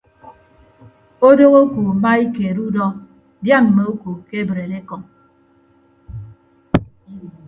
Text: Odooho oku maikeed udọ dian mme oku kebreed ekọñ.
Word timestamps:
Odooho 1.27 1.57
oku 1.65 1.79
maikeed 2.03 2.57
udọ 2.67 2.85
dian 3.43 3.63
mme 3.69 3.83
oku 3.91 4.09
kebreed 4.29 4.71
ekọñ. 4.79 5.01